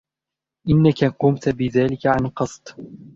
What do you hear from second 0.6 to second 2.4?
إنك قمت بذلك عن